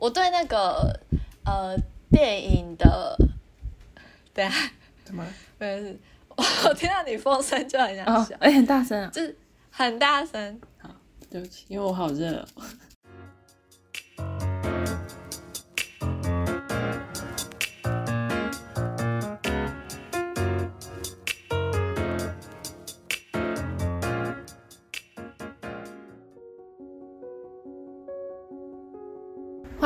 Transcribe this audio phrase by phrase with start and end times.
[0.00, 0.98] 我对那个
[1.44, 1.76] 呃
[2.10, 3.16] 电影的，
[4.32, 4.70] 等一下
[5.04, 5.30] 怎么了？
[5.58, 5.98] 没事，
[6.36, 9.10] 我听到你风声就很想哦笑，，哎、很大声啊！
[9.12, 9.36] 就是
[9.70, 10.60] 很大声。
[10.78, 10.88] 好
[11.30, 12.62] 对不起，因为我好热、哦。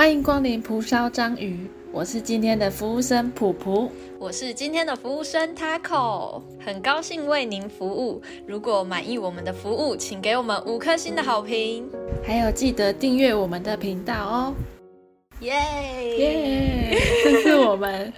[0.04, 3.90] 欢迎光临蒲烧章鱼，我是今天的服务生普普。
[4.18, 8.20] 我是今天的服务生 Taco，很高兴为您服务。
[8.46, 11.88] 如果满意我们的服务，请给我们五颗星的好评，
[12.22, 14.54] 还有记得订阅我们的频道哦。
[15.40, 15.54] 耶
[16.18, 16.98] 耶！
[17.24, 18.12] 这是我们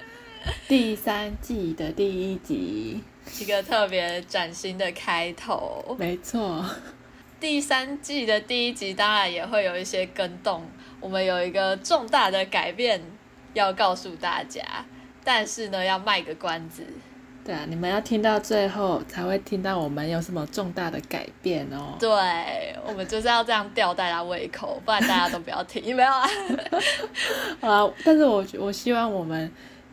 [0.66, 3.00] 第三季的第一集，
[3.38, 5.94] 一个特别崭新的开头。
[5.96, 6.64] 没错。
[7.38, 10.62] 第三季的第一集当然也会有一些跟动，
[11.06, 13.00] 我们有一个重大的改变
[13.54, 14.60] 要告诉大家，
[15.22, 16.82] 但是呢，要卖个关子。
[17.44, 21.94] 对啊，你们要听到最后才会听到我们有什么重大的改变哦。
[22.00, 22.10] 对，
[22.84, 26.28] 我们就是要这样吊大家胃口，不然大家都不要听，没有啊？
[27.62, 29.48] 啊，但是我我希望我们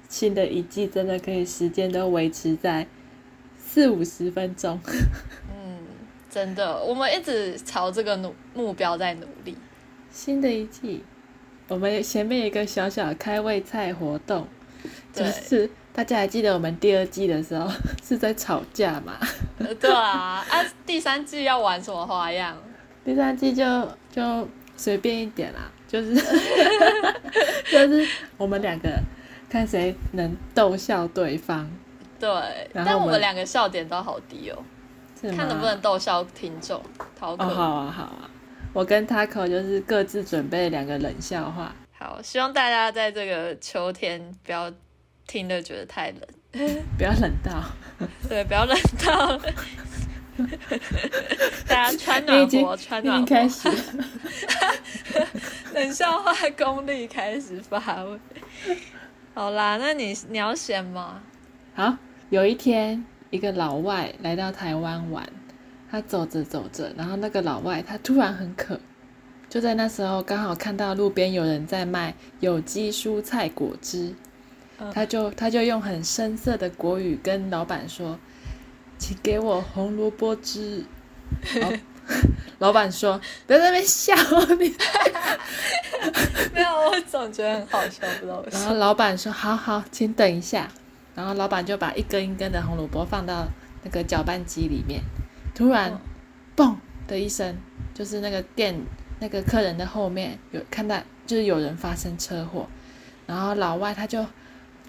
[0.09, 2.87] 新的一季真的可以时间都维持在
[3.55, 4.81] 四五十分钟。
[5.51, 5.77] 嗯，
[6.27, 9.55] 真的，我们一直朝这个努目标在努力。
[10.13, 11.03] 新的一季，
[11.67, 14.47] 我们前面有一个小小开胃菜活动，
[15.11, 17.67] 就是大家还记得我们第二季的时候
[18.05, 19.17] 是在吵架嘛？
[19.57, 22.55] 呃对啊，啊，第三季要玩什么花样？
[23.03, 23.65] 第三季就
[24.11, 24.47] 就
[24.77, 26.13] 随便一点啦，就是
[27.71, 28.89] 就是我们两个
[29.49, 31.67] 看谁能逗笑对方，
[32.19, 34.63] 对，我但我们两个笑点都好低哦，
[35.35, 36.79] 看能不能逗笑听众。
[37.19, 38.29] 逃课哦，好啊，好啊。
[38.73, 44.71] 我跟 Taco 就是各自准备两个冷笑话，好，希望大家在这个秋天不要
[45.27, 46.19] 听了觉得太冷，
[46.97, 47.63] 不要冷到。
[48.27, 49.39] 对，不要冷到。
[51.67, 53.25] 大家穿暖和，穿暖和。
[53.27, 53.69] 开始，
[55.75, 58.19] 冷笑话功力开始发挥。
[59.35, 61.21] 好啦，那你你要选吗？
[61.75, 61.95] 好，
[62.31, 65.23] 有一天，一个老外来到台湾玩，
[65.93, 68.79] 他走着走着，然后那个老外他突然很渴，
[69.47, 74.15] 就在那时候刚好看到路边有人在卖有机蔬菜果汁，
[74.79, 78.17] 嗯他就他就用很深色的国语跟老板说
[78.97, 80.83] ：“请给我红萝卜汁。”
[81.61, 81.71] 老
[82.57, 84.15] 老板说：“不要在那边笑
[84.59, 84.73] 你。
[86.55, 88.63] 没有，我总觉得很好笑，不知道为”什么。
[88.63, 90.67] 然后老板说：“好好，请等一下。”
[91.13, 93.45] 然后老板就把一根一根的红萝卜放到
[93.83, 94.99] 那个搅拌机里面。
[95.55, 95.99] 突然，
[96.55, 96.75] 嘣
[97.07, 97.55] 的一声，
[97.93, 98.75] 就是那个店
[99.19, 102.67] 那个客人的后面有看到，就是有人发生车祸。
[103.25, 104.25] 然后老外他就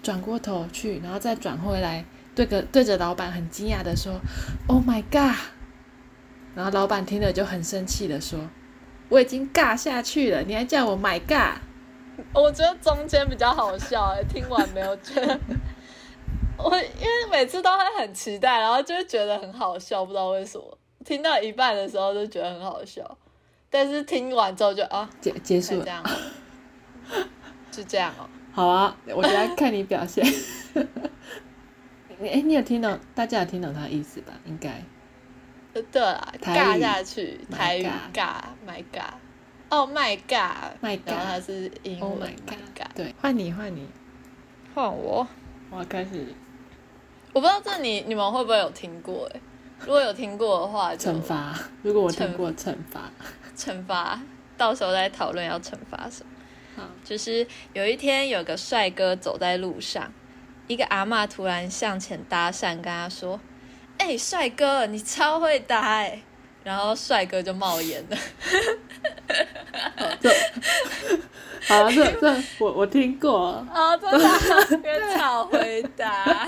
[0.01, 2.03] 转过头去，然后再转回来，
[2.33, 4.19] 对个对着老板很惊讶的说
[4.67, 5.37] ：“Oh my god！”
[6.55, 8.39] 然后老板听了就很生气的说
[9.09, 11.61] ：“我已经尬下去了，你还叫我 my god？”
[12.33, 15.39] 我觉得中间比较好笑哎，听完没有觉得？
[16.57, 20.77] 我因为每次都会很期待，然后就会觉得很好笑，不知道为什么。
[21.03, 23.17] 听到一半的时候就觉得很好笑，
[23.69, 25.85] 但是听完之后就啊，结结束了。
[25.85, 27.27] 才这样哦，
[27.71, 28.27] 就这样哦。
[28.51, 30.25] 好啊，我等下看你表现。
[32.17, 32.97] 你哎，你有听懂？
[33.13, 34.33] 大家有听懂他的意思吧？
[34.45, 34.83] 应该。
[35.73, 42.95] 呃对啊，台语尬下去，台语尬，My God，Oh my God，My 然后 God 它是英 Oh 文 my My God。
[42.95, 43.89] 对，换你，换你，
[44.73, 45.27] 换我，
[45.69, 46.33] 我要开始
[47.35, 49.41] 我不知道这你你们会不会有听过哎？
[49.81, 51.53] 如果有听过的话就，惩罚。
[51.81, 53.11] 如果我听过惩罚，
[53.57, 54.21] 惩罚，
[54.55, 56.31] 到时候再讨论要惩罚什么。
[56.77, 60.13] 好，就是有一天有个帅哥走在路上，
[60.67, 63.37] 一个阿嬷突然向前搭讪，跟他说
[63.99, 66.21] ：“哎、帅哥，你超会搭哎、
[66.63, 68.17] 然后帅哥就冒烟了。
[71.67, 76.47] 这好了，这这我我听过，哦，真的啊，因为超会搭。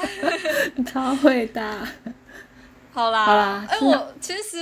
[0.86, 1.88] 超会搭。
[2.92, 4.58] 好啦，好啦哎、是我其实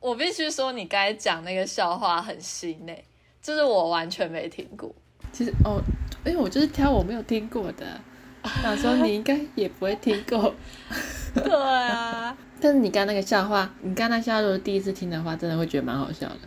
[0.00, 3.04] 我必须说，你刚才讲那个笑话很新诶、
[3.42, 4.92] 就是我完全没听过。
[5.32, 5.80] 其实哦，
[6.24, 7.86] 因为我就是挑我没有听过的，
[8.62, 10.54] 想说你应该也不会听过。
[11.34, 16.40] 对啊， 但是你刚刚那个笑话，你刚刚那笑话如果第一次听的话，真的会觉得蛮好笑的。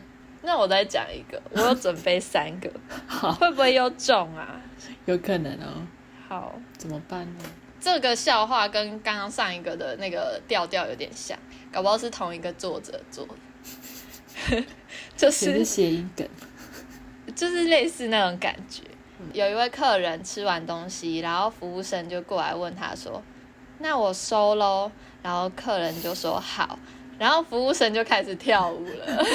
[0.46, 2.70] 那我再讲一个，我有准备三个，
[3.08, 4.60] 好，会不会又中啊？
[5.06, 5.88] 有可能哦，
[6.28, 7.46] 好，怎么办呢？
[7.80, 11.38] 这个笑话跟刚刚上一个的那个调调有点像，
[11.72, 13.26] 搞不好是同一个作者做
[14.50, 14.64] 的，
[15.16, 16.28] 就是是谐音梗。
[17.34, 18.84] 就是类似那种感觉。
[19.32, 23.24] 有一位客人吃完东西，然后服务生就过来问他说
[23.80, 24.92] ：“那我收喽。”
[25.24, 26.78] 然后客人就说：“好。”
[27.24, 29.26] 然后服务生就开始跳舞了，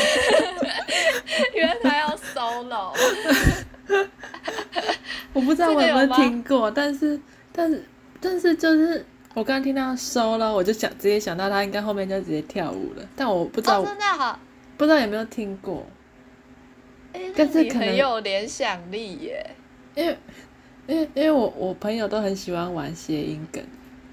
[1.57, 2.93] 因为他要 solo。
[5.33, 7.19] 我不知道我有没有听过，但是
[7.51, 7.83] 但是
[8.21, 14.39] 但是就是我刚刚听到 solo，，我就想直接想到他应该后面就直接跳舞了，但我不知道、哦，真的好，
[14.77, 15.87] 不知道有没有听过，
[17.15, 19.51] 哎，但是很有联想力耶。
[19.95, 20.19] 因为
[20.87, 23.65] 因为因为我我朋友都很喜欢玩谐音梗。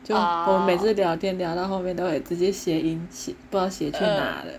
[0.05, 4.53] 就哦我们每次聊天聊到后面都会直接谐音写，不知道写去哪了。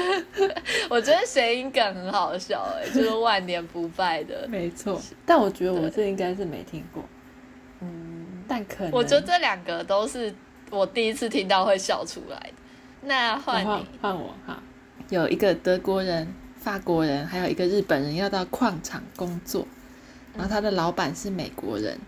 [0.88, 4.48] 我觉得谐音梗很好笑哎， 就是万年不败的。
[4.48, 7.04] 没错，但我觉得我这应该是没听过，
[7.80, 10.34] 嗯，但可能我觉得这两个都是
[10.70, 12.54] 我第一次听到会笑出来的。
[13.02, 14.62] 那换换你，换我哈，
[15.10, 19.66] 有一个德国人、法国人，还有一个日本人要到矿场工作，
[20.34, 21.98] 然后他的老板是美国人，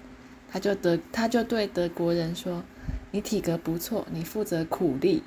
[0.54, 2.62] 他就德他就对德国人说
[3.10, 5.24] ：“你体格不错，你负责苦力。”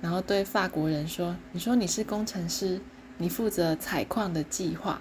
[0.00, 2.80] 然后对法国人说：“你说你是工程师，
[3.16, 5.00] 你负责采矿的计划。”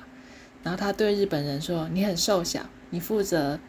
[0.64, 3.60] 然后他对日本人说：“你很瘦小，你负责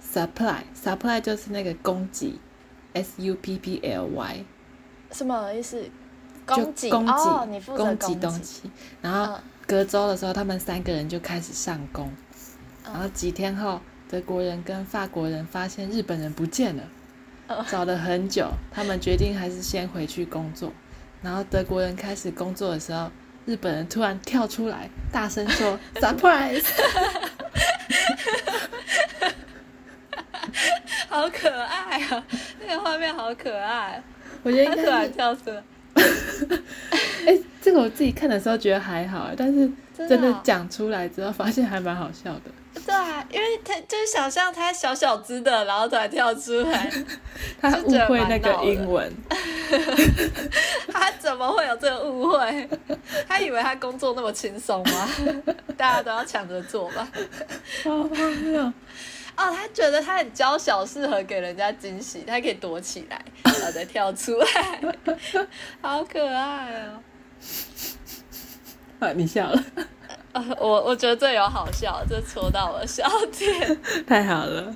[0.00, 2.38] supply，supply 就是那个供给
[2.92, 4.44] ，s u p p l y。”
[5.10, 5.82] 什么意思？
[6.46, 8.70] 就供给供给哦，你负责供给供东西。
[9.02, 12.06] 然后嗯隔周的时候，他们三个人就开始上工。
[12.86, 16.82] 嗯然后几天后，德国人跟法国人发现日本人不见了，
[17.48, 20.72] 嗯找了很久，他们决定还是先回去工作。
[21.22, 23.10] 然后德国人开始工作的时候，
[23.44, 26.64] 日本人突然跳出来，大声说 “surprise”。
[31.08, 32.24] 好可爱啊！
[32.60, 34.00] 那个画面好可爱，
[34.42, 35.62] 我觉得他突然跳出来，
[37.26, 42.42] 哎，这个我自己看的时候觉得还好，但是真的讲出来之后，发现还蛮好笑的。
[42.88, 46.90] 对啊，因为他就是想象他小小只的，然后突然跳出来，
[47.60, 49.12] 他误会那个英文，
[50.90, 52.68] 他怎么会有这个误会？
[53.28, 55.08] 他以为他工作那么轻松吗？
[55.76, 57.06] 大家都要抢着做吧？
[57.84, 58.62] 好荒谬。
[58.62, 58.72] 哦，
[59.36, 64.80] 他觉得他很娇小，适合给人家惊喜，他可以躲起来，然后再跳出来，
[65.82, 67.02] 好可爱哦！
[69.00, 69.84] 啊，你笑了，呃
[70.58, 73.80] 我我觉得这有好笑，这戳到我的笑点。
[74.06, 74.74] 太好了。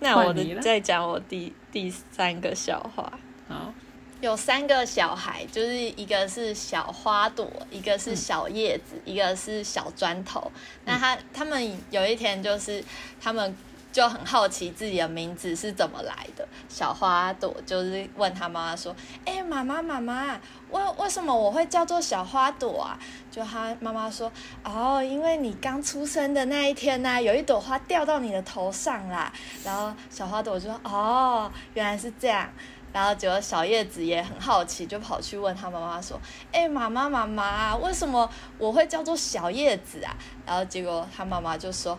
[0.00, 3.12] 那我的再讲我第第三个笑话。
[3.48, 3.72] 好，
[4.20, 10.50] 有三个小孩，就是一个是小花朵，一个是小叶子，一个是小砖头。
[10.84, 12.82] 那他他们有一天就是
[13.20, 13.56] 他们
[13.92, 16.48] 就很好奇自己的名字是怎么来的。
[16.68, 20.40] 小花朵就是问他妈妈说：“哎、妈妈妈妈，
[20.70, 22.98] 为为什么我会叫做小花朵啊？”
[23.30, 24.32] 就他妈妈说
[24.64, 29.30] ：“哦，因为你刚出生的那一天呢、有一朵花掉到你的头上啦。”
[29.62, 32.50] 然后小花朵就说：“哦，原来是这样。”
[32.92, 36.20] 然后结果小叶子也很好奇，就跑去问他妈妈说
[36.52, 38.28] ：“哎、妈妈妈妈，为什么
[38.58, 40.14] 我会叫做小叶子啊？”
[40.44, 41.98] 然后结果他妈妈就说：“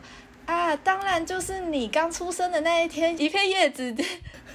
[0.54, 3.92] 啊，当然就是你刚出生的那一天，一片叶子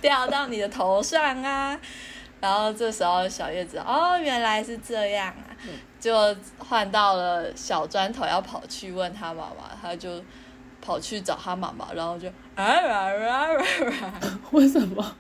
[0.01, 1.77] 掉到你的头上啊。”
[2.41, 5.51] 然后这时候小叶子哦，原来是这样啊，
[5.99, 6.15] 就
[6.57, 10.23] 换到了小砖头要跑去问他妈妈，他就
[10.81, 13.49] 跑去找他妈妈，然后就啊啊啊啊
[14.03, 15.17] 啊，为什么？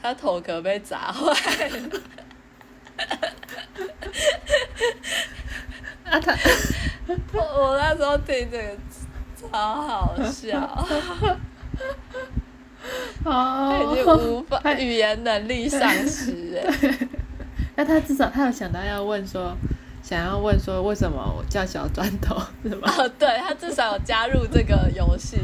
[0.00, 2.00] 他头壳被砸坏了。
[6.04, 6.32] 啊，他
[7.32, 8.76] 我我那时候听这个
[9.50, 10.86] 超好笑，
[13.24, 16.98] 他已经哦，无法语言能力丧失哎。
[17.76, 19.54] 那他至少他有想到要问说，
[20.02, 22.90] 想要问说为什么我叫小砖头 是吗？
[22.96, 25.36] 哦，对他至少有加入这个游戏，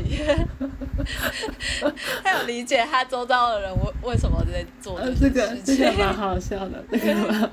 [2.25, 5.77] 他有理解他周遭的人为为什么在做呃，这这个事情。
[5.77, 7.51] 这个蛮好笑的，这个蛮好。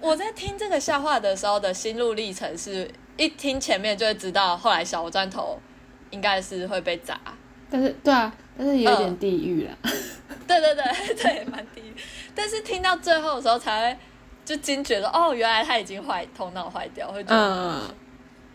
[0.00, 5.58] 我在听这个笑话的时候的心路历程是，一听前面就会知道，后来小砖头
[6.10, 7.18] 应该是会被砸。
[7.68, 9.72] 但是对啊，但是有嗯点地狱啦。
[10.46, 10.84] 对对对
[11.16, 11.82] 对，蛮低。
[12.34, 13.98] 但是听到最后的时候才会
[14.44, 17.90] 就惊觉说，哦，原来他已经坏，头脑坏掉，会觉得、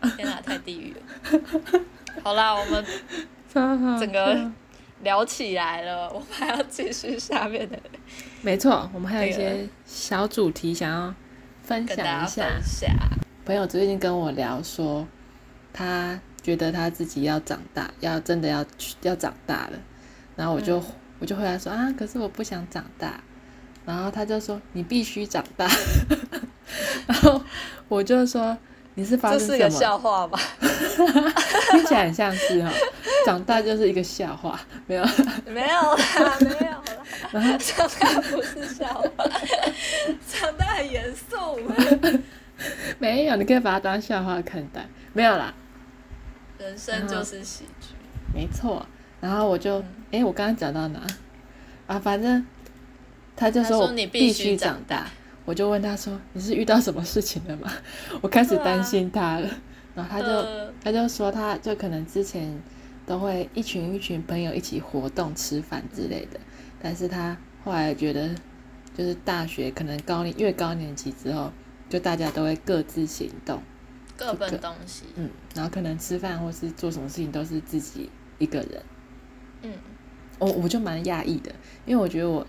[0.00, 1.80] 嗯， 天哪，太地狱了。
[2.22, 2.84] 好啦，我们
[4.00, 4.50] 整个
[5.02, 7.78] 聊起来了，我们还要继续下面的
[8.40, 11.14] 没错，我们还有一些小主题想要
[11.62, 12.62] 分跟大家享一下分。
[12.64, 13.21] 享。
[13.44, 15.04] 朋友最近跟我聊说，
[15.72, 19.72] 他觉得他自己要长大，要真的要去要长大了。
[20.36, 20.84] 然后我就、嗯
[21.18, 23.20] 我就回来说啊，可是我不想长大。
[23.84, 25.68] 然后他就说你必须长大。
[27.06, 27.40] 然后
[27.86, 28.58] 我就说
[28.94, 29.80] 你是发这是个生什么？
[29.80, 30.36] 笑话吗？
[31.70, 32.72] 听起来很像是哈，
[33.24, 35.04] 长大就是一个笑话，没有？
[35.46, 37.58] 没有啦，没有啦。
[37.58, 39.24] 长大不是笑话，
[40.28, 41.36] 长大很严肃。
[43.02, 44.86] 没有，你可以把它当笑话看待。
[45.12, 45.52] 没有啦，
[46.58, 47.88] 人生就是喜剧。
[48.32, 48.86] 没错。
[49.20, 49.82] 然后我就，
[50.12, 51.04] 哎，我刚刚讲到哪？
[51.88, 52.46] 啊，反正
[53.34, 55.08] 他就说我你必须长大。
[55.44, 57.68] 我就问他说：“你是遇到什么事情了吗？”
[58.22, 59.48] 我开始担心他了。
[59.96, 60.46] 然后他就
[60.80, 62.56] 他就说，他就可能之前
[63.04, 66.38] 都会一群一群朋友一起活动、吃饭之类的，
[66.80, 68.30] 但是他后来觉得，
[68.96, 71.52] 就是大学可能高年越高年级之后，
[71.92, 73.62] 就大家都会各自行动，
[74.16, 75.04] 各奔东西。
[75.16, 78.08] 嗯，然后可能吃饭或是做什么事情都是自己
[78.38, 78.82] 一个人。
[79.60, 79.74] 嗯，
[80.38, 82.46] 我我就蛮讶异的，因为我觉得我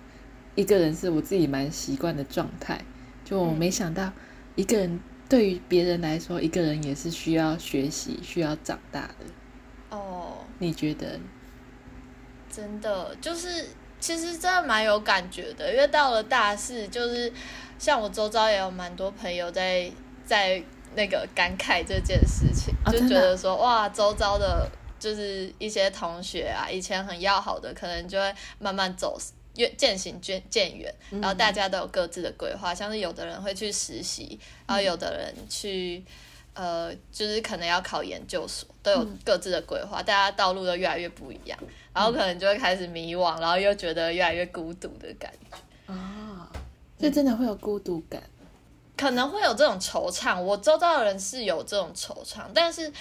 [0.55, 2.85] 一个人是我自己蛮习惯的状态，
[3.25, 4.13] 就我没想到
[4.55, 4.97] 一个人。
[5.27, 9.97] 对于别人来说，一个人也是需要学习、需要长大的。
[9.97, 11.19] 哦，你觉得？
[12.49, 13.65] 真的就是，
[14.03, 15.71] 其实真的蛮有感觉的。
[15.71, 17.31] 因为到了大四，就是
[17.79, 19.89] 像我周遭也有蛮多朋友在
[20.25, 20.61] 在
[20.93, 24.69] 那个感慨这件事情，就觉得说哇，周遭的
[24.99, 29.17] 就是一些同学啊，以前很要好的，可能就会慢慢走。
[29.55, 36.03] 越渐行渐渐远，然后大家都有各自的规划，像是有的人会去实习，然后有的人去，
[36.55, 41.59] 呃，就是可能要考研究所，都有各自的规划，大家道路都越来越不一样，
[41.93, 45.93] 然后可能就会开始迷惘，然后又觉得越来越孤独的感觉。
[45.93, 46.49] 啊，
[46.99, 48.21] 所以真的会有孤独感，
[48.97, 50.41] 可能会有这种惆怅。
[50.41, 52.91] 我周遭的人是有这种惆怅，但是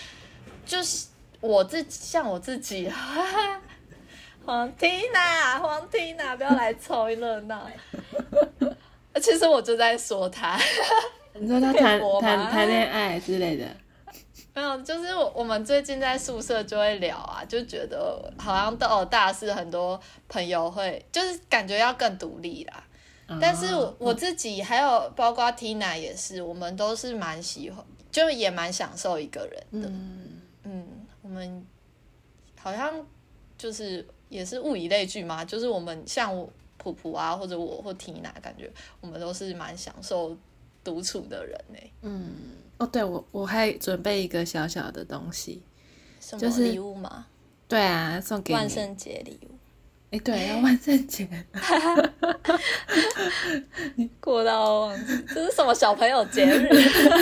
[0.67, 1.07] 就是
[1.41, 2.89] 我自己，像我自己。
[2.91, 3.61] 哈哈
[4.45, 7.71] 黄缇娜，黄缇娜，不要来凑热闹。
[9.23, 10.59] 其实我就在说他，
[11.35, 13.65] 你说他谈 谈谈恋爱之类的，
[14.55, 22.85] 没有，就是我我们最近在宿舍就会聊啊，就觉得好像到了大四，很多朋友会就是感觉要更独立啦。
[23.41, 29.89] 但是我我自己还有包括 Tina 也是，我们都是蛮喜欢，就也蛮享受一个人的。
[30.65, 30.87] 嗯，
[31.23, 31.67] 我们
[32.61, 33.07] 好像
[33.57, 34.07] 就是。
[34.33, 36.35] 也是物以类聚嘛，就是我们像
[36.79, 40.35] 普普啊，或者我或 Tina，，感觉我们都是蛮享受
[40.83, 41.79] 独处的人呢。
[42.01, 42.33] 嗯，
[42.83, 45.63] 哦，对，我我还准备一个小小的东西，
[46.37, 47.27] 就是礼物吗？
[47.69, 49.55] 对啊，送给万圣节礼物。
[50.11, 51.29] 哎，对，要万圣节。
[53.95, 56.69] 你 过到忘记，这是什么小朋友节日？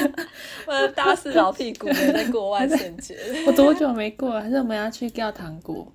[0.67, 3.17] 我大四老屁股没在过万圣节。
[3.47, 4.41] 我多久没过？
[4.41, 5.93] 还是我们要去掉糖果？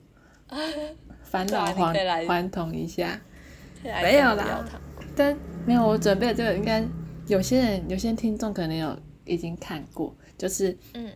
[1.23, 3.19] 返老还还童一下，
[3.83, 4.63] 没有啦，
[5.15, 6.81] 但没有我准备的这个，应该
[7.27, 11.11] 有些人有些听众可能有已经看过，就是嗯，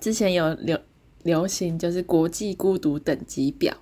[0.00, 0.78] 之前有流
[1.22, 3.76] 流行就是国际孤独等级表，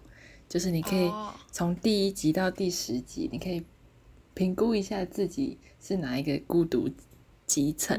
[0.49, 1.11] 就是你可以
[1.51, 3.63] 从第一集到第十集，你可以
[4.35, 6.89] 评估一下自己是哪一个孤独
[7.47, 7.99] 集层。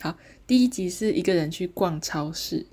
[0.00, 0.14] 好，
[0.46, 2.66] 第一集是一个人去逛超市。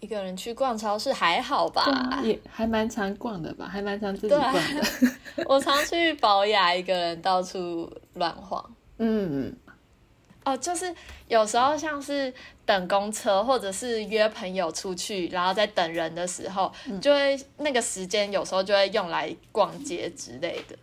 [0.00, 4.82] 一个人去逛超市还好吧，也还蛮常逛的吧，还蛮常自己逛的。
[5.48, 8.62] 我常去保雅，一个人到处乱晃。
[8.98, 9.50] 嗯，
[10.44, 10.94] 哦，就是
[11.28, 12.32] 有时候像是
[12.64, 20.76] 等公车，或者是约朋友出去，然后在等人的时候，就会那个时间有时候就会用来逛街之类的。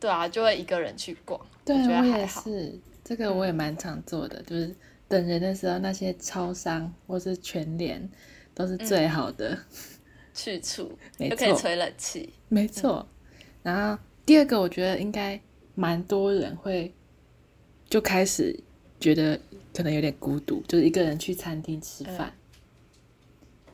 [0.00, 1.40] 对啊，就会一个人去逛。
[1.64, 4.74] 对，我也是，这个我也蛮常做的，就是
[5.06, 8.10] 等人的时候，那些超商或是全联。
[8.54, 9.58] 都是最好的
[10.34, 12.34] 去处， 又可以吹冷气。
[12.50, 13.08] 没错，
[13.62, 15.40] 然后第二个，我觉得应该
[15.74, 16.92] 蛮多人会
[17.88, 18.62] 就开始
[19.02, 19.38] 觉得
[19.74, 22.32] 可能有点孤独，就是一个人去餐厅吃饭。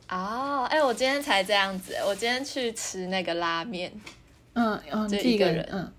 [0.08, 3.92] 哦，哎，我今天才这样子，我今天去吃那个拉面。
[4.54, 5.68] 嗯嗯，就一个人。
[5.70, 5.92] 嗯。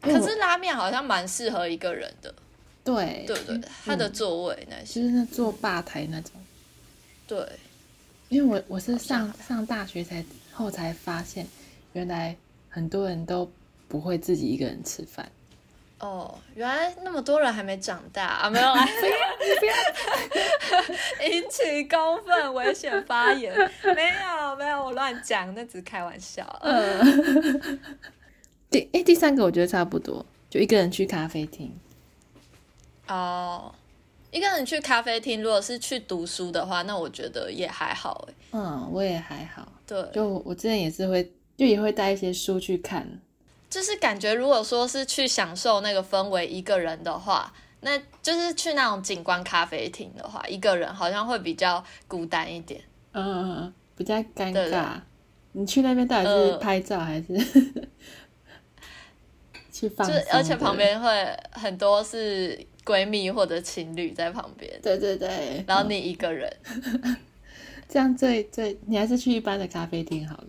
[0.00, 2.34] 可是拉面好像蛮适合一个人的。
[2.82, 3.24] 对。
[3.26, 6.32] 对对，他的座位那些，就是那坐吧台那种。
[7.26, 7.46] 对。
[8.30, 11.46] 因为我我是上上大学才后才发现，
[11.92, 12.34] 原来
[12.70, 13.48] 很多人都
[13.86, 15.30] 不会自己一个人吃饭。
[16.00, 18.50] 哦，原来那么多人还没长大啊！
[18.50, 18.84] 没有啊，
[19.60, 19.66] 不
[21.22, 23.54] 要引起公愤，危险发言。
[23.94, 26.44] 没有没有，我乱讲，那只是开玩笑。
[26.62, 27.80] 嗯。
[28.70, 31.72] 第哎第三个我觉得差不多，就一个人去咖啡厅。
[33.08, 33.74] 哦。
[34.30, 38.34] 一个人去咖啡厅，如果是去读书的话，那我觉得也还好哎。
[38.50, 39.72] 嗯，我也还好。
[39.86, 41.22] 对，就我之前也是会，
[41.56, 43.08] 就也会带一些书去看。
[43.74, 52.80] 就是感觉，如果说是去享受那个氛围，一个人的话，那就是去那种景观咖啡厅的话，一个人好像会比较孤单一点。
[53.10, 54.90] 嗯嗯嗯，比较尴对尬。
[55.50, 57.36] 你去那边到底是呃拍照还是
[59.72, 60.06] 去放？
[60.06, 60.76] 就而且旁。
[60.76, 66.56] 边会很多是闺蜜或者情侣在旁边，对对对，然后你一个人，
[67.90, 70.46] 这样最最，你还是去一般的咖啡厅好了。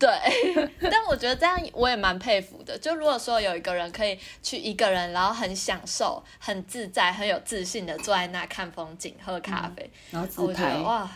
[0.00, 0.08] 对。
[0.90, 2.76] 但我觉得这样我也蛮佩服的。
[2.76, 11.08] 就如果说有一个人可以去一个人，然后很享受、很自在、很有自信的坐在那看风景、喝咖啡，然后自我觉拍得哇。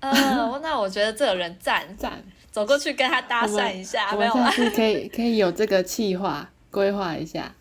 [0.00, 4.44] 呃，那我觉得这个人赞， 赞，走过去跟他搭讪一下，我没有啊吗？
[4.44, 7.52] 们下次可以可以有这个计划规划一下，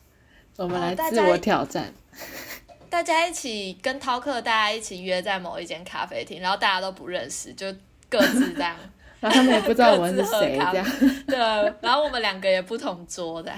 [0.56, 1.92] 我们来自我挑战。
[2.90, 7.66] 大家一起跟饕客，大家一起约在某一间咖啡厅，然后大家都不认识，就
[8.08, 8.76] 各自这样。
[9.20, 10.86] 然后他们也不知道我们是 谁，这样
[11.28, 11.38] 对，
[11.82, 13.52] 然后我们两个也不同桌的，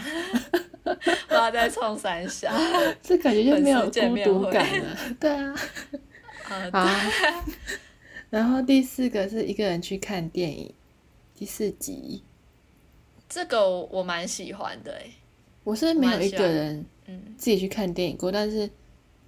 [0.83, 0.91] 不
[1.27, 2.53] 知道在冲三下。
[3.03, 4.97] 这感觉就没有孤独感了。
[5.19, 5.55] 对啊，
[6.49, 6.99] 呃，好啊。
[8.29, 10.73] 然后第四个是一个人去看电影，
[11.35, 12.23] 第四集
[13.27, 15.11] 这个我我蛮喜欢的诶。
[15.63, 18.69] 我是没有一个人嗯，自己去看电影过，但是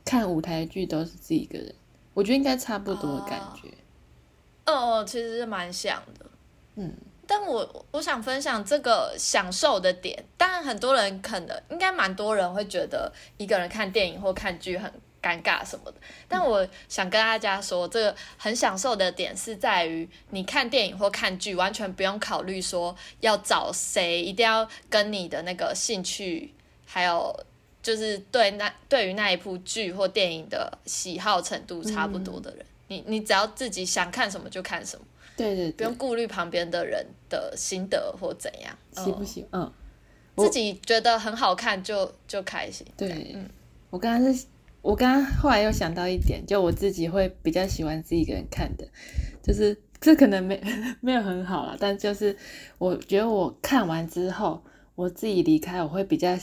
[0.06, 1.76] 看舞台剧都是自己一个人，
[2.14, 3.68] 我觉得应该差不多的感觉。
[3.68, 3.81] 哦，
[5.06, 6.26] 其实是蛮像的。
[6.76, 6.94] 嗯，
[7.28, 14.92] 但我我想分享这个享受的点，当然很多人可能应该蛮多人会觉得一个人看电影或看剧很
[15.22, 26.54] 尴尬什么的，但我想跟大家说，这个很享受的点是在于你看电影或看剧，完全不用考虑说要找谁，一定要跟你的那个兴趣
[26.86, 27.36] 还有。
[27.84, 35.06] 就是对那对于那一部剧或电影的喜好程度差不多的人，你你只要自己想看什么就看什么。
[35.38, 39.46] 对对对不用，顾虑旁边的人的心得或怎样，嗯喜不喜？
[39.54, 39.72] 嗯，
[40.36, 42.86] 自己觉得很好看就就开心。
[42.98, 43.50] 对，嗯
[43.90, 44.46] 我刚刚是，
[44.82, 48.86] 我刚刚后来又想到一点，就我自己会比较喜欢自己一个人看的，
[49.42, 50.62] 就是这可能没
[51.00, 52.38] 没有很好啦，但就是
[52.78, 54.62] 我觉得我看完之后，
[54.96, 56.38] 我自己离开，我会比较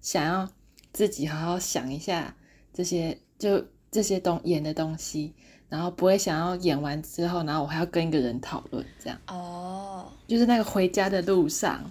[0.00, 0.50] 想要
[0.92, 2.36] 自己好好想一下
[2.74, 5.32] 这些就这些东演的东西，
[5.72, 9.18] 然后不会想要演完之后，然后我还要跟一个人讨论这样。
[9.26, 11.82] 哦，就是那个回家的路上，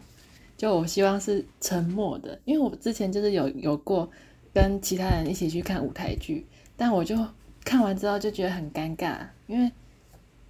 [0.56, 4.08] 就我希望是沉默的，因为我之前就是有有过
[4.54, 6.46] 跟其他人一起去看舞台剧，
[6.78, 7.18] 但我就
[7.66, 9.18] 看完之后就觉得很尴尬，
[9.48, 9.72] 因为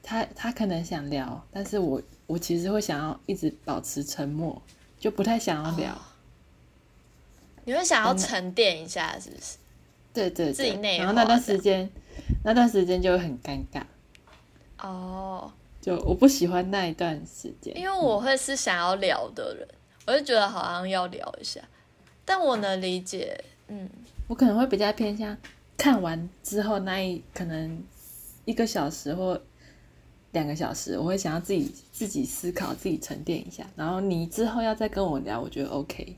[0.03, 4.61] 他他可能想聊，但是我我其实会想要一直保持沉默，
[4.99, 5.93] 就不太想要聊。
[5.93, 6.01] 哦
[7.63, 9.55] 你会想要沉淀一下，是不是？
[10.13, 11.89] 对对对，自己内然后那段时间，
[12.43, 13.83] 那段时间就会很尴尬，
[14.79, 19.67] 哦，就我不喜欢那一段时间，因为我会是想要聊的人，
[20.05, 21.61] 我就觉得好像要聊一下，
[22.25, 23.89] 但我能理解，嗯，
[24.27, 25.37] 我可能会比较偏向
[25.77, 27.83] 看完之后那一可能
[28.45, 29.41] 一个小时或
[30.31, 33.65] 两个小时，我会想要自己自己思考、自己沉淀一下。
[33.75, 36.15] 然后你之后要再跟我聊，我觉得 OK。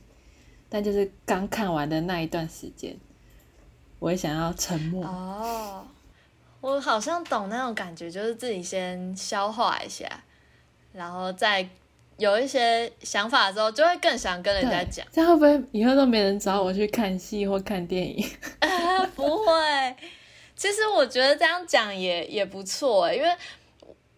[0.69, 2.95] 但就是刚看完的那一段时间，
[4.03, 5.01] 我也想要沉默。
[5.05, 5.87] 哦，
[6.59, 10.05] 我好像懂那种感觉，就是自己先消化一下，
[10.91, 11.65] 然后再
[12.17, 15.07] 有一些想法之后，就会更想跟人家讲。
[15.09, 18.29] 这样会不会以后都没人找我去看戏或看电影？
[19.15, 19.95] 不会，
[20.53, 23.29] 其实我觉得这样讲也也不错欸，因为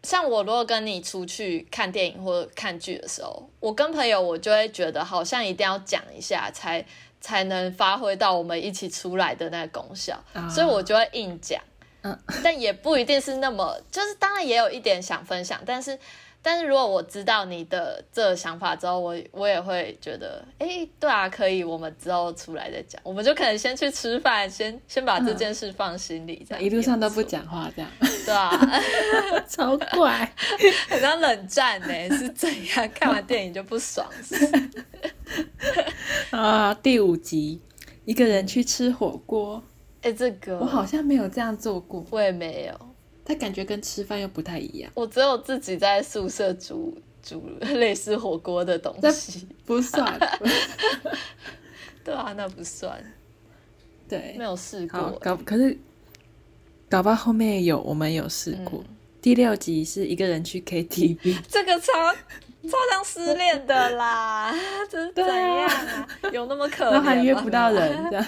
[0.02, 6.84] 像我如果跟你出去看电影或者看剧的时候，我跟朋友我就会觉得好像一定要讲一下才
[7.26, 11.60] 才能发挥到我们一起出来的那个功效，啊所以我就会硬讲。
[12.04, 15.98] 嗯，但也不一定是那么，就是当然也有一点想分享，但是
[16.48, 26.64] 但是如果我知道你的这想法之后，我我也会觉得，哎，对啊，可以，我们之后出来再讲，我们就可能先去吃饭，先先把这件事放心里，这样。
[26.64, 27.92] 一路上都不讲话，这样。
[28.00, 28.52] 对啊，
[29.50, 30.32] 超怪。
[30.88, 32.88] 很像冷战呢，是怎样？
[32.94, 34.36] 看完电影就不爽是。
[36.30, 37.60] 啊，第五集，
[38.06, 39.64] 一个人去吃火锅，
[40.04, 40.60] 哎，这个。
[40.60, 42.95] 我好像没有这样做过，我也没有，
[43.26, 44.90] 但感觉跟吃饭又不太一样。
[44.94, 50.18] 我只有自己在宿舍煮煮类似火锅的东西，不算，
[52.06, 53.04] 对啊，那不算，
[54.08, 55.20] 对没，有试好过。
[55.20, 55.78] 搞可是
[56.88, 58.80] 搞不好后面有我们有试过。
[58.88, 58.92] 嗯
[59.26, 61.92] 第六集是一个人去 KTV， 这个超
[62.70, 64.54] 超像失恋的啦，
[64.90, 66.08] 这是怎样啊？
[66.32, 66.94] 有那么可怜吗？
[66.94, 68.26] 然后还约不到人，这样。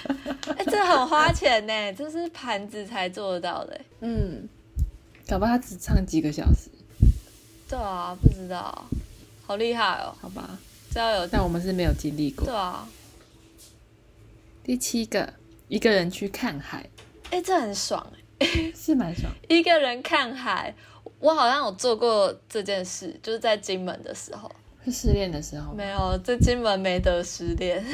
[0.56, 3.84] 哎、这很花钱呢，这是盘子才做得到的欸。
[4.00, 4.48] 嗯，
[5.28, 6.68] 搞不好他只唱几个小时，
[7.68, 8.84] 对啊，不知道，
[9.46, 10.14] 好厉害哦！
[10.20, 10.58] 好吧？
[10.92, 12.54] 只要有但我们是没有经历过对。
[12.54, 12.86] 啊，
[14.64, 15.32] 第七个，
[15.68, 16.84] 一个人去看海，
[17.30, 18.04] 哎、这很爽
[18.40, 19.32] 哎、是蛮爽。
[19.48, 20.74] 一个人看海，
[21.18, 24.50] 我好像有做过这件事，就是在金门的时候。
[24.84, 27.84] 是失恋的时候吗，没有，在金门没得失恋，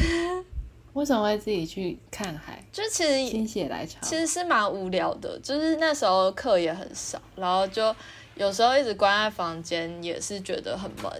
[0.92, 2.64] 为什么会自己去看海？
[2.70, 7.94] 就其实心血来潮，其实是蛮无聊的，就是那时候课也很少，然后就
[8.36, 11.10] 有时候一直关在房间，也是觉得很闷。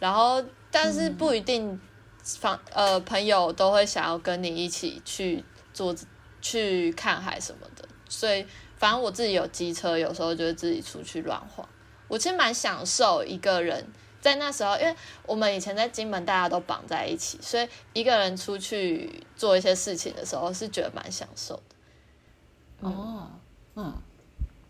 [0.00, 1.80] 然后，但是不一定
[2.22, 5.94] 房、呃朋友都会想要跟你一起去做
[6.42, 8.44] 去看海什么的，所以
[8.76, 11.66] 反正我自己有机车，有时候就会自己出去乱晃。
[12.08, 13.84] 我其实蛮享受一个人
[14.20, 14.94] 在那时候，因为
[15.26, 22.88] 我们以前在金门大家都绑在一起，所以一个人出去做一些事情的时候是觉得蛮享受的。
[22.88, 23.30] 哦，
[23.74, 23.92] 嗯，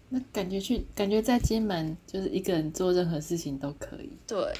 [0.09, 4.53] 那感觉去感觉在金门就是一个人做任何事情都可以，对，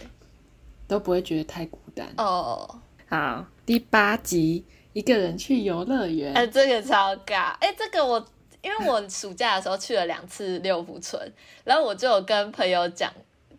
[0.89, 2.13] 都不会觉得太孤单。
[2.19, 8.27] 哦，好，第八集一个人去游乐园，哎、这个超尬，哎、这个我
[8.67, 13.13] 因为我暑假的时候去了两次六福村，然后我就有跟朋友讲，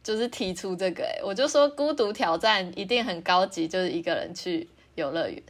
[0.03, 5.41] 就是提出这个、哎，我就说孤独挑战一定很高级，就是一个人去游乐园，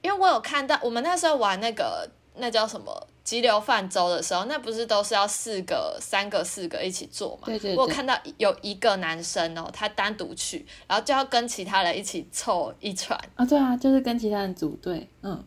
[0.00, 7.42] 因为我有看到我们那时候玩那个那叫什么激流泛舟的时候，那不是都是要四个、三个、四个一起做嘛？
[7.44, 15.44] 对对对我有看到有一个男生哦，他单独去，然后就要跟其他人一起凑一船，啊，对啊，就是跟其他人组队，嗯，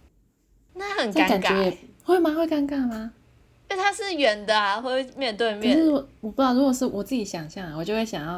[0.76, 1.76] 那很这尴尬。
[2.06, 2.34] 会吗？
[2.34, 3.12] 会尴尬吗？
[3.70, 5.76] 因为它是圆的啊，会面对可面。
[5.76, 8.34] 是我我不知道，如果是我自己想象啊，我就会想要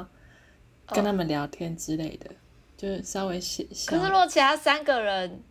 [0.88, 2.32] 跟哦他们聊天之类的，
[2.78, 3.92] 就是稍微小小。
[3.92, 5.44] 可是如果其他三个人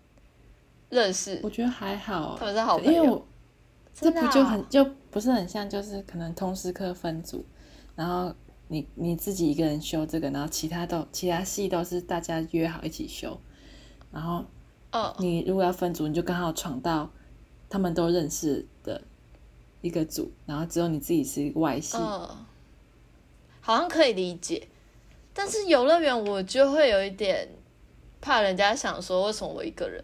[0.89, 3.27] 认识，我觉得还好，他们是好朋友，因为我
[3.93, 7.45] 这不就很就不是很像，就是可能通识课分组，
[7.95, 8.35] 然后
[8.69, 13.39] 你你自己一个人修这个，然后其他都其他系都是大家约好一起修，
[14.11, 14.43] 然后
[14.93, 17.11] 哦，你如果要分组，你就刚好闯到
[17.69, 19.03] 他们都认识的
[19.81, 22.29] 一个组，然后只有你自己是一个外系，嗯，
[23.61, 24.69] 好像可以理解。
[25.33, 27.49] 但是游乐园我就会有一点
[28.21, 30.03] 怕人家想说为什么我一个人，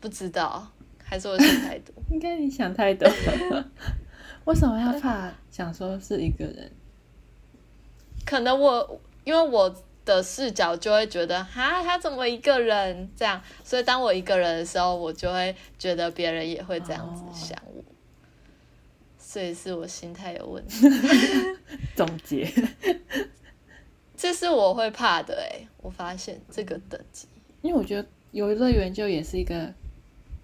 [0.00, 0.66] 不知道，
[1.02, 1.94] 还是我想太多。
[2.10, 3.70] 应该你想太多了。
[4.46, 6.72] 为什么要怕想说是一个人？
[8.24, 13.40] 可能我因为我的视角就会觉得，哈，他怎么一个人这样？
[13.62, 17.84] 所以当我一个人的时候，我就会觉得别人也会这样子哦想我，
[19.18, 20.88] 所以是我心态有问题。
[21.94, 22.50] 总结，
[24.16, 27.28] 这是我会怕的哎、我发现这个等级，
[27.62, 29.72] 因为我觉得游乐园就也是一个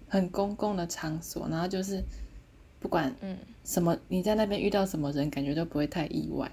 [0.07, 2.03] 很公共的场所，然后就是
[2.79, 6.49] 不管嗯，什么，你在那边遇到什么人，感觉都不会太意外。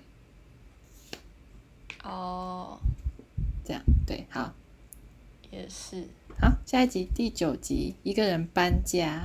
[2.04, 2.78] 哦，
[3.64, 4.52] 这样对，好。
[5.50, 6.02] 也是，
[6.40, 9.22] 好，下一集第九集，一个人搬家，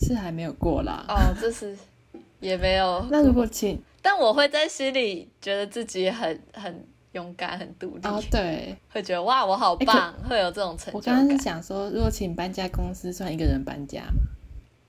[0.00, 1.04] 是还没有过啦。
[1.08, 1.76] 哦，这是
[2.40, 8.74] 也没有，那如果请但我会在心里觉得自己很很勇敢、很独立，哦，对。
[8.90, 11.44] 会觉得哇，我好可棒，会有这种成就我刚刚是。
[11.44, 14.22] 想说，如果请搬家公司算一个人搬家吗？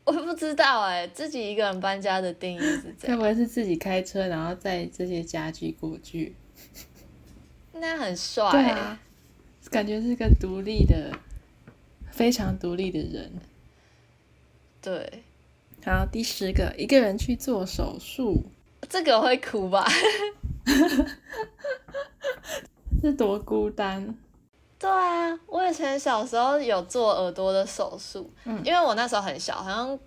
[0.05, 6.35] 我不知道哎、自己一个人搬家的定义是这 样，该不会是自己开车，然后载这些家具过去？
[7.73, 8.71] 那很帅、对欸。
[8.71, 8.99] 啊，
[9.71, 11.11] 感觉是个独立的，
[12.11, 13.31] 非常独立的人。
[14.81, 15.23] 对，
[15.85, 18.43] 好，第十个，一个人去做手术，
[18.89, 19.87] 这个会哭吧？
[23.01, 24.15] 是多孤单。
[24.83, 29.97] 对啊，我以前小时候有做耳朵的手术，嗯因为我那时候很小，好像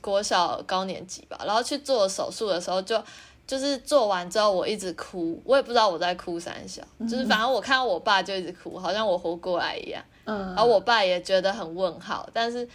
[0.00, 3.02] 国小高年级吧，然后去做手术的时候就。
[3.46, 10.02] 就是做完之后，我一直哭，我也不知道我在哭三小，就是反正我看到我爸就一直哭，好像我活过来一样。
[10.24, 12.66] 嗯，然后我爸也觉得很问号，但是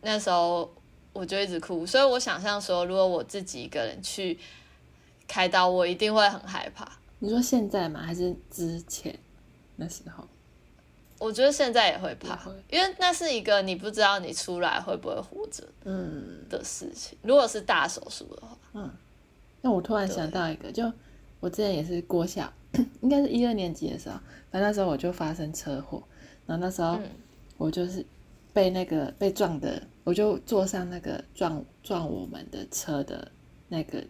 [0.00, 0.66] 那时候
[1.12, 4.38] 我就一直哭，所以我想象说，如果我自己一个人去
[5.28, 6.90] 开刀，我一定会很害怕。
[7.18, 8.00] 你说现在吗？
[8.00, 9.14] 还是之前
[9.76, 10.26] 那时候？
[11.18, 12.38] 我觉得现在也会怕
[12.70, 16.44] 因为那是一个你不知道你出来会不会活着嗯。
[16.48, 17.16] 的事情。
[17.22, 18.90] 如果是大手术的话，嗯。
[19.62, 20.92] 那我突然想到一个，就
[21.40, 22.52] 我之前也是国小，
[23.00, 24.16] 应该是一二年级的时候，
[24.50, 26.02] 反正那时候我就发生车祸，
[26.46, 27.10] 然后那时候嗯。
[27.56, 28.04] 我就是
[28.52, 33.26] 被那个被撞的，我就坐上那个撞撞我们的车的
[33.68, 34.04] 那个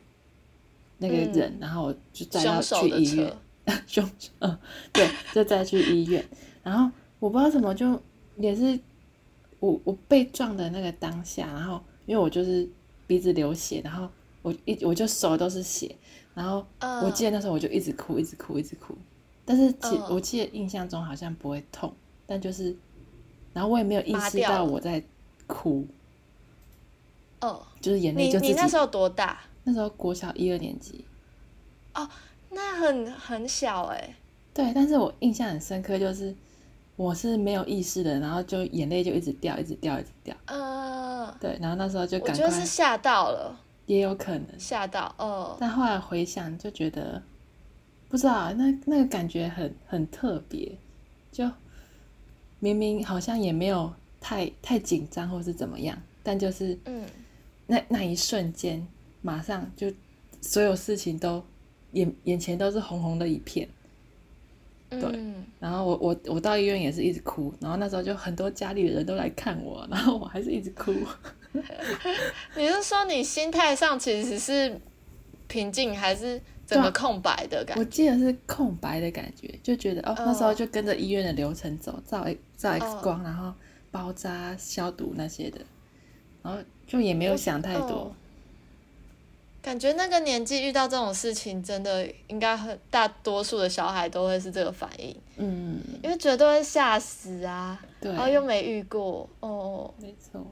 [0.98, 3.28] 那个人，然后我就载到嗯凶手的去医院。
[3.28, 3.36] 车，，
[3.86, 4.58] 凶手，嗯，
[4.92, 6.26] 对，就再去医院，
[6.66, 8.02] 然后我不知道怎么就
[8.38, 8.76] 也是
[9.60, 12.68] 我我被撞的那个当下，然后因为我就是
[13.06, 14.08] 鼻子流血，然后
[14.42, 15.94] 我一我就手都是血，
[16.34, 18.98] 然后嗯我记得那时候我就一直哭，一直哭，一直哭，
[19.44, 21.94] 但是其嗯我记得印象中好像不会痛，
[22.26, 22.76] 但就是
[23.52, 25.00] 然后我也没有意识到我在
[25.46, 25.86] 哭，
[27.42, 28.52] 哦，就是眼泪就自己。
[28.52, 29.38] 你那时候多大？
[29.62, 31.04] 那时候国小一二年级，
[31.94, 32.08] 哦
[32.50, 34.16] 那很很小哎、
[34.52, 36.34] 对，但是我印象很深刻，就是
[36.96, 40.34] 我是没有意识的，然后就眼泪就一直掉，一直掉，一直掉。
[40.46, 43.54] 呃，对，然后那时候就我觉得是吓到了，
[43.84, 47.22] 也有可能，吓到，哦，但后来回想就觉得
[48.08, 50.72] 不知道啊那那个感觉很很特别，
[51.30, 51.46] 就
[52.60, 57.04] 明明好像也没有太太紧张或是怎么样，但就是嗯，
[57.66, 58.86] 那那一瞬间，
[59.20, 59.92] 马上就
[60.40, 61.44] 所有事情都
[61.92, 63.68] 眼眼前都是红红的一片。
[65.12, 70.92] 嗯，然后我我我到医院也是一直哭，然后那时候就很多家里的人都来看我，然后我还是一直哭。
[72.56, 74.78] 你是说你心态上其实是
[75.48, 77.84] 平静，还是怎么空白的感觉我？
[77.84, 83.52] 记得是空白的感觉，就觉得哦，那时候哦就跟着医院的流程走，照 X 照 X 哦光，然后
[83.90, 85.60] 包扎、消毒那些的，
[86.42, 88.12] 然后就也没有想太多哦。
[89.66, 100.46] 感觉那个年纪遇到这种事情，真的应该很大多数的小孩都会是这个反应，嗯，因为绝对会吓死啊，对，然后又没遇过，哦，没错。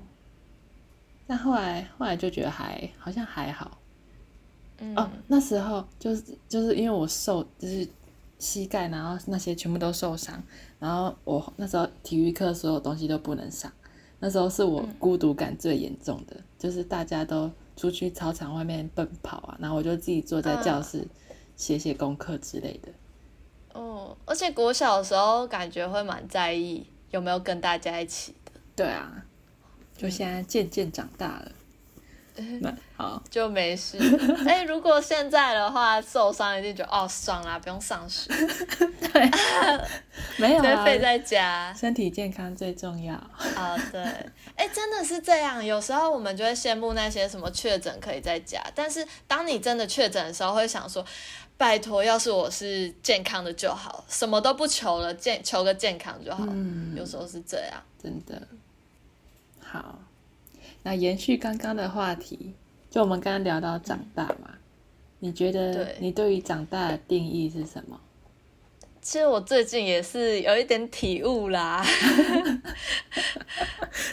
[1.28, 3.78] 但后来后来就觉得还好像还好
[4.78, 7.86] 嗯，哦，那时候就是就是因为我受就是
[8.40, 10.42] 膝盖，然后那些全部都受伤，
[10.80, 13.70] 然后我那时候体育课所有东西都不能上，
[14.18, 14.92] 那时候是我嗯。
[14.98, 21.06] 孤独感最严重的，就是大家都出去操场外面奔跑啊，然后我就自己坐在教室
[21.56, 22.92] 写写功课之类的。
[23.72, 29.24] 哦，而且国小的时候感觉会蛮在意有没有跟大家一起的，对啊，
[29.96, 31.52] 就现在渐渐长大了。
[32.60, 33.96] 那好，就没事。
[34.46, 38.28] 哎、如果现在的话受伤，一定觉得哦爽啦，不用上学，
[39.12, 39.30] 对，
[40.38, 41.72] 没有啊，直接废在家。
[41.78, 43.14] 身体健康最重要。
[43.14, 44.02] 啊、对，
[44.56, 45.64] 哎，真的是这样。
[45.64, 51.04] 有时候我们就会羡慕那些什么确诊可以在家，但是当你真的确诊的时候，会想说，
[51.56, 56.44] 拜托，要是我是健康的就好，什么都不求了，健求个健康就好。
[56.48, 57.80] 嗯有时候是这样。
[58.02, 58.42] 真的。
[59.60, 59.98] 好，
[60.84, 62.54] 那延续刚刚的话题，
[62.88, 64.54] 就我们刚刚聊到长大嘛，
[65.18, 67.98] 你觉得对你对于长大的定义是什么？
[69.00, 71.82] 其实我最近也是有一点体悟啦，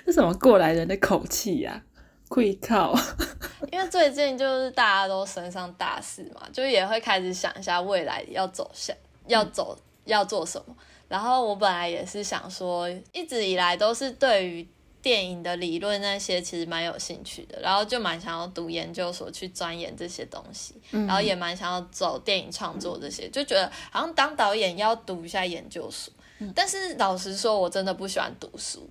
[0.06, 1.84] 是什么过来人的口气呀、
[2.30, 2.94] 会靠，
[3.72, 8.96] 因为最近就是大家都身上大事嘛，就也会开始想一下未来要走向
[9.28, 10.76] 要走要做什么。
[11.08, 14.66] 然后我本来也是想说，一直以来都是对于
[15.02, 26.14] 电影的理论那些其实蛮有兴趣的，然后就蛮想要读研究所去钻研这些东西，然后也蛮想要走电影创作这些，就觉得好像当导演要读一下研究所。
[26.56, 28.90] 但是老实说，我真的不喜欢读书，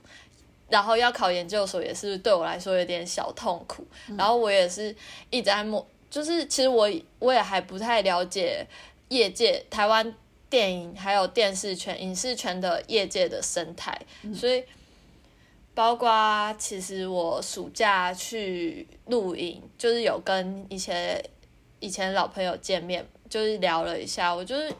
[0.68, 3.84] 然后要考研究所也是对我来说有点小痛苦。
[4.16, 4.94] 然后我也是
[5.30, 8.64] 一直在摸，就是其实我我也还不太了解
[9.08, 10.14] 业界台湾
[10.48, 14.00] 电影还有电视圈、影视圈的业界的生态，
[14.32, 14.62] 所以
[15.80, 21.18] 包括其实我暑假去露营，就是有跟一些
[21.78, 24.70] 以前老朋友见面，就是聊了一下，我就是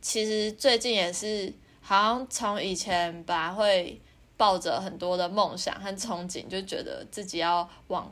[0.00, 4.00] 其实最近也是好像从以前本来会
[4.36, 8.08] 抱着很多的梦想和憧憬，就觉得自己要往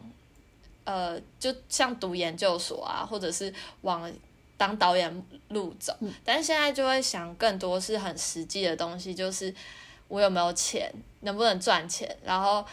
[0.83, 4.13] 呃，就像读研究所啊，或者是往
[4.57, 5.97] 当导演路走。
[6.25, 9.55] 但是现在就会想更多是很实际的东西，就是
[10.09, 12.65] 我有没有钱，能不能赚钱，然后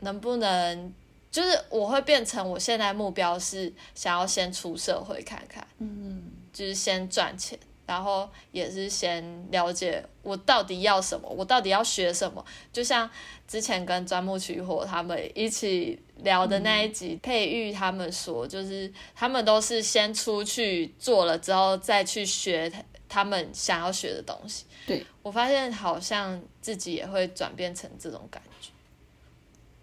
[0.00, 0.94] 能不能。
[1.28, 12.42] 就是我会变成我现在目标是想要先出社会看看，嗯，就是先赚钱，然后也是先了解我到底要什么，我到底要学什么。
[12.72, 13.10] 就像
[13.46, 22.72] 之前跟钻木取火他们一起聊的那一集，佩玉他们说，就是他们都是先出去做了之后，再去学
[23.16, 24.66] 他们想要学的东西。
[24.86, 28.68] 对，我发现好像自己也会转变成这种感觉。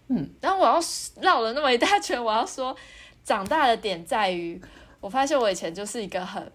[0.06, 0.80] 嗯，然后我要
[1.20, 2.76] 绕了那么一大圈，我要说，
[3.24, 4.62] 长大的点在于，
[5.00, 6.48] 我发现我以前就是一个很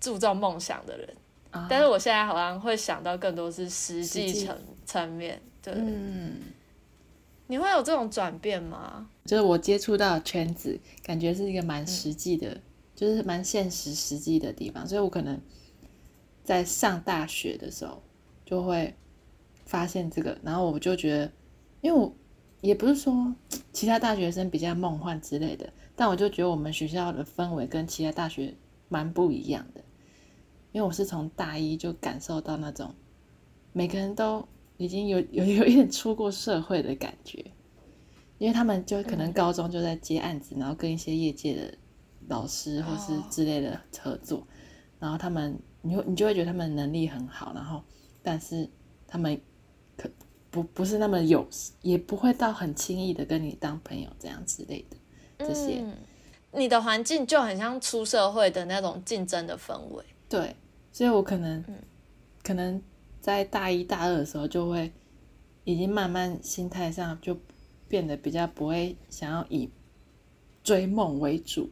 [0.00, 1.14] 注重梦想的人，
[1.50, 5.38] 啊但是我现在好像会想到更多是实际层层面。
[5.60, 6.40] 对，嗯，
[7.48, 9.06] 你会有这种转变吗？
[9.26, 12.58] 就是我接触到的圈子，感觉是一个蛮实际的，
[12.94, 15.38] 就是蛮现实实际的地方，所以我可能
[16.46, 18.00] 在上大学的时候
[18.44, 18.94] 就会
[19.64, 21.32] 发现这个，然后我就觉得，
[21.80, 22.10] 因为我
[22.60, 23.34] 也不是说
[23.72, 28.54] 其他大学生比较梦幻之类的，但我就觉得我们学校的氛围跟其他大学
[28.88, 29.82] 蛮不一样的，
[30.70, 32.94] 因为我是从大一就感受到那种
[33.72, 37.44] 每个人都已经有有有一点出过社会的感觉，
[38.38, 39.32] 因为他们就可能嗯。
[39.32, 41.74] 高中就在接案子，然后跟一些业界的
[42.28, 43.24] 老师或是哦。
[43.30, 44.46] 之类的合作，
[44.98, 47.82] 然后他们你会你就会觉得他们能力很好，然后
[48.22, 48.68] 但是
[49.06, 49.40] 他们
[49.96, 50.08] 可
[50.50, 51.46] 不不是那么有，
[51.82, 54.96] 也不会到很轻易的跟你当朋友这样之类的。
[55.38, 55.94] 这些嗯，
[56.52, 60.04] 你的环境就很像出社会的那种竞争的氛围。
[60.28, 60.56] 对，
[60.90, 61.74] 所以我可能、嗯
[62.42, 62.80] 可能
[63.20, 64.92] 在大一大二的时候就会
[65.64, 67.36] 已经慢慢心态上就
[67.88, 69.68] 变得比较不会想要以
[70.62, 71.68] 追梦为主，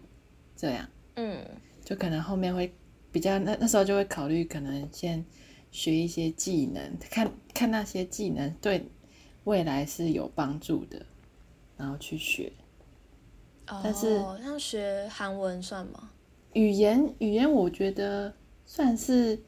[0.57, 1.45] 这样嗯
[1.85, 2.75] 就可能后面会
[3.15, 5.25] 比较那那时候就会考虑可能先
[5.71, 8.85] 学一些技能，看看那些技能对
[9.45, 11.01] 未来是有帮助的，
[11.77, 12.53] 然后去学。
[13.85, 16.11] 但是哦，像学韩文算吗？
[16.55, 18.35] 语言语言，我觉得
[18.67, 19.41] 算是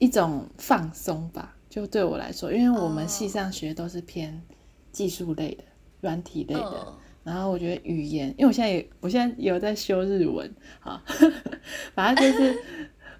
[0.00, 1.56] 一种放松吧。
[1.70, 4.42] 就对我来说，因为我们哦系上学都是偏
[4.90, 5.62] 技术类的、
[6.00, 6.96] 软体类的，嗯
[7.26, 11.02] 然后我觉得语言，因为我现在也我现在也有在修日文，好，
[11.92, 12.56] 反正就是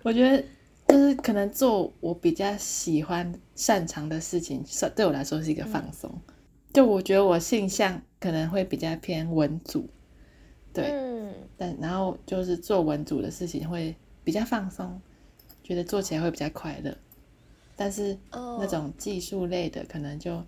[0.05, 0.41] 我觉得
[0.87, 6.09] 就是可能做我比较喜欢擅长的事情，是对我来说是一个放松。
[6.73, 9.89] 就我觉得我性向可能会比较偏文组，
[10.73, 15.01] 对，嗯但然后就是做文组的事情会比较放松，
[15.65, 16.97] 觉得做起来会比较快乐。
[17.75, 20.41] 但是哦那种技术类的，可能就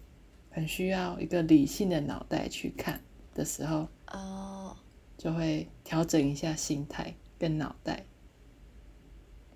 [0.49, 3.01] 很需要一个理性的脑袋去看
[3.39, 4.77] 的时候，哦，
[5.17, 8.05] 就会调整一下心态跟脑袋。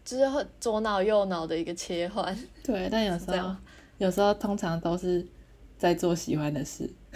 [0.04, 2.36] 就是会左脑右脑的一个切换。
[2.64, 3.56] 对，但有时候
[3.98, 5.26] 有时候通常都是
[5.76, 6.88] 在做喜欢的事。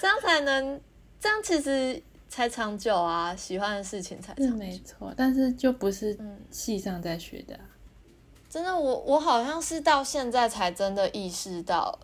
[0.00, 0.80] 这样才能，
[1.18, 4.56] 这样其实才长久啊，喜欢的事情才是长久。
[4.58, 7.60] 没错，但是就不是嗯系上在学的啊、
[8.48, 11.98] 真的，我我好像是到现在才真的意识到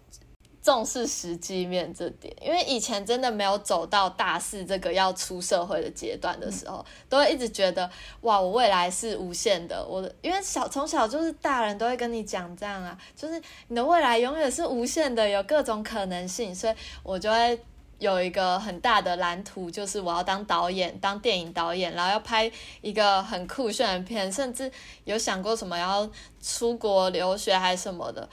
[0.66, 7.88] 重视实际面这点，因为以前真的没有走到大四这个要出社会的阶段的时候，都会一直觉得
[8.22, 9.86] 哇，我未来是无限的。
[9.88, 16.74] 我的因为小从小就是大人都会跟你讲这样啊，就是你的未来永远是无限的，有各种可能性，所以
[17.04, 17.56] 我就会。
[17.98, 22.52] 有一个很大的蓝图，就是我要当导演，当电影导演，然后要拍
[22.82, 24.70] 一个很酷炫的片，甚至
[25.04, 26.06] 有想过什么要
[26.42, 28.28] 出国留学还是什么的。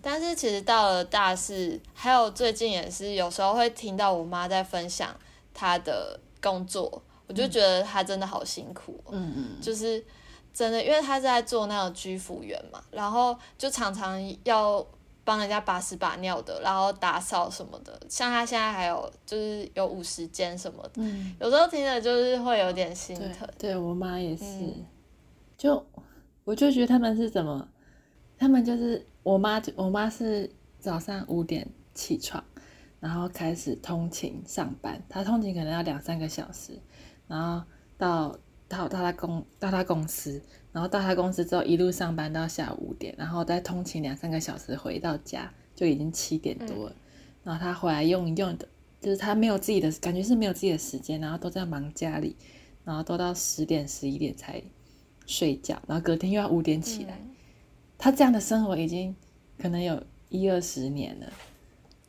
[0.00, 5.14] 但是其实到了大四，还有最近也是有时候会听到我妈在分享
[5.52, 10.02] 她的工作，我就觉得她真的好辛苦哦、嗯嗯，就是
[10.52, 14.84] 真的，因为她是在做那个居服员嘛，然后就常常要
[15.22, 18.00] 帮人家把屎把尿的，然后打扫什么的。
[18.08, 23.48] 像她现在还有就是有五十间什么的，嗯，有时候听着就是会有点心对疼。
[23.58, 24.86] 对，我妈也是，嗯
[25.56, 25.86] 就
[26.44, 27.66] 我就觉得他们是怎么，
[28.38, 32.42] 他们就是我妈，我妈是早上五点起床，
[33.00, 36.78] 然后开始通勤上班，她通勤可能要两三个小时，
[37.28, 37.64] 然后
[37.96, 40.42] 到到到她公到她公司，
[40.72, 46.96] 然后到她公司之后一路上班到下午五点，然后再通勤两三个小时回到家就已经七点多了，
[47.44, 48.68] 然后她回来用一用的，
[49.00, 52.36] 就是她没有自己的感觉是没有自己的时间，然后都在忙家里，
[52.84, 54.62] 然后都到十点十一点才
[55.24, 57.18] 睡觉，然后隔天又要五点起来。
[57.96, 59.14] 他这样的生活已经
[59.58, 61.32] 可能有一二十年了，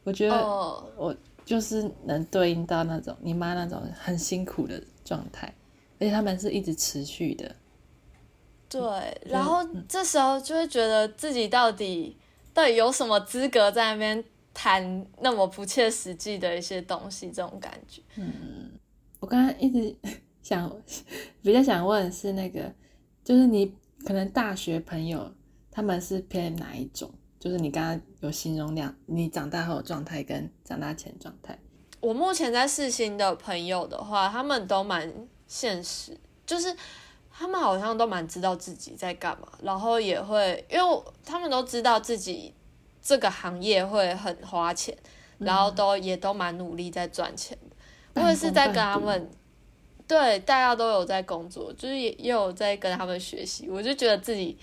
[0.04, 5.54] 我觉得哦，我就是能对应到那种你妈那种很辛苦的状态，
[6.00, 7.56] 而且他们是一直持续的。
[8.68, 8.82] 对，
[9.26, 12.18] 然后这时候就会觉得自己到底
[12.54, 18.02] 到底有什么资格在那边谈那么不切实际的一些东西，这种感觉。
[18.16, 18.72] 嗯
[19.20, 19.96] 我刚刚一直
[20.42, 20.70] 想
[21.42, 22.72] 比较想问的是那个，
[23.24, 23.74] 就是你
[24.06, 25.32] 可能大学朋友
[25.76, 27.12] 他们是偏哪一种？
[27.38, 31.60] 就是你刚刚有形容两你长大后的状态跟长大前的状态。
[32.00, 35.14] 我目前在世星的朋友的话，他们都蛮
[35.48, 36.74] 现实，就是
[37.30, 42.54] 他们好像都蛮知道自己在干嘛，然后也会，因为他们都知道自己
[43.02, 44.98] 这个行业会很花钱，
[45.40, 48.22] 然后都也都蛮努力在赚钱的。
[48.22, 49.30] 我也是在跟他们，
[50.08, 53.68] 对，大家都有在工作，就是也也有在跟他们学习。
[53.70, 54.58] 我就觉得自己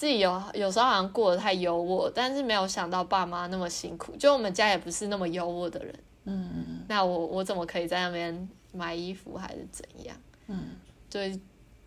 [0.00, 4.16] 自己有有时候好像过得太优渥，但是没有想到爸妈那么辛苦。
[4.16, 5.94] 就我们家也不是那么优渥的人，
[6.24, 10.16] 嗯嗯那我我怎么可以在那边买衣服还是怎样？
[10.46, 10.70] 嗯
[11.10, 11.38] 对，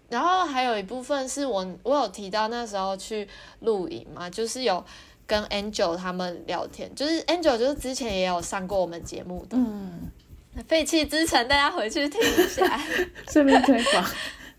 [0.09, 3.27] 然后还有一部分是我我有提到那时候去
[3.61, 4.85] 露营嘛，就是有
[5.25, 10.11] 跟 Angel 他们聊天，就是 Angel 就是之前也有上过我们节目的嗯，
[10.65, 12.79] 《废弃之城》，大家回去听一下。
[13.27, 14.05] 顺便推广。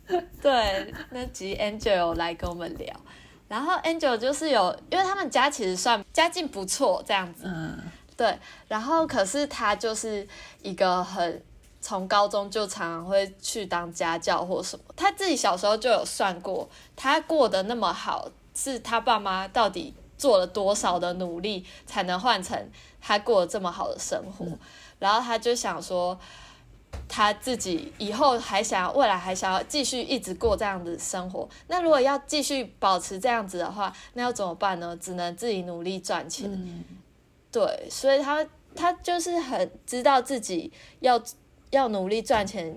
[0.43, 3.01] 对，那集 Angel 有来跟我们聊，
[3.55, 7.79] 然后 Angel 就是有，因为他们家其实算家境不错这样子，嗯。
[8.17, 8.37] 对，
[8.67, 10.27] 然后可是他就是
[10.61, 11.41] 一个很
[11.81, 22.59] 从高中就常常会去当家教或什么，他自己小时候就有算过，他过得那么好，是他爸妈到底做了多少的努力才能换成
[23.01, 24.45] 他过得这么好的生活，
[24.99, 26.19] 然后他就想说。
[27.09, 31.49] 他自己以后还想要，未来还想要继续一直过这样子生活。
[31.69, 34.97] 那如果要继续保持这样子的话，那要怎么办呢？
[35.01, 36.51] 只能自己努力赚钱。
[36.53, 36.85] 嗯
[37.53, 41.23] 对，所以他他就是很知道自己要
[41.71, 42.77] 要努力赚钱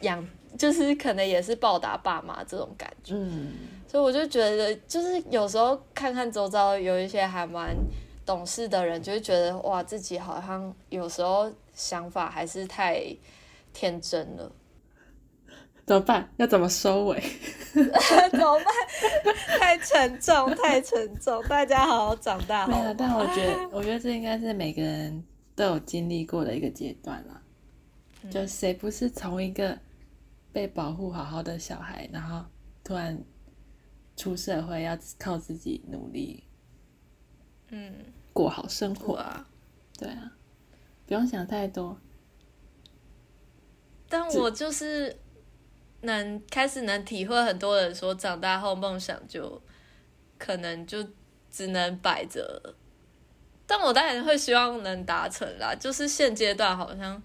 [0.00, 0.26] 养，
[0.56, 3.12] 就是可能也是报答爸妈这种感觉。
[3.14, 3.52] 嗯，
[3.86, 7.76] 所以我就觉得，就是有时候看看周遭有一些还蛮
[8.24, 13.04] 懂事的人，就会觉得哇，自己好像有时候想法还是太
[13.78, 14.52] 天真了。
[15.86, 16.28] 怎么办？
[16.36, 17.22] 要怎么收尾？
[17.72, 18.66] 怎么办？
[19.60, 25.22] 太沉重，太沉重，大家好好长大没有，但我觉得，我觉得这应该是每个人
[25.54, 27.40] 都有经历过的一个阶段啦。
[28.28, 29.78] 就谁不是从一个
[30.50, 32.44] 被保护好好的小孩，然后
[32.82, 33.16] 突然
[34.16, 36.42] 出社会要靠自己努力
[37.68, 37.94] 嗯，
[38.32, 39.14] 过好生活？
[39.14, 39.48] 啊。
[39.96, 40.32] 对啊，
[41.06, 41.96] 不用想太多。
[44.08, 45.14] 但我就是
[46.00, 49.60] 能开始能体会很多人说，长大后梦想就
[50.38, 51.06] 可能就
[51.50, 52.74] 只能摆着。
[53.66, 57.22] 但我当然会希望能达成啦，就是现阶段好像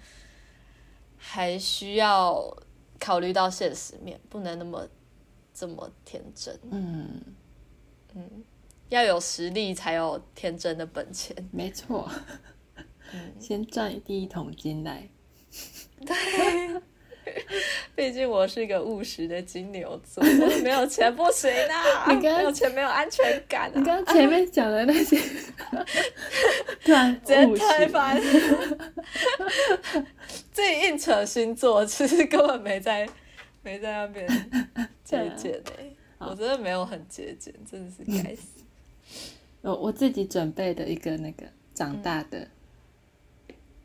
[1.17, 2.57] 还需要
[2.99, 4.85] 考虑到现实面，不能那么
[5.53, 6.59] 这么天真。
[6.69, 7.23] 嗯，
[8.89, 11.33] 要有实力才有天真的本钱。
[11.51, 12.11] 没错。
[13.39, 15.07] 先赚第一桶金来。
[17.95, 20.21] 毕竟我是一个务实的金牛座，
[20.61, 22.11] 没有钱不行啊！
[22.11, 23.73] 你刚没有钱没有安全感啊！
[23.75, 25.17] 你刚刚前面讲的那些，
[26.83, 28.21] 突然直接务实推翻，
[30.51, 33.07] 自己硬扯星座，其实根本没在
[33.61, 34.27] 没在那边
[35.05, 35.71] 节俭的、
[36.19, 38.63] 我真的没有很节俭，真的是该死。
[39.61, 42.45] 我我自己准备的一个那个长大的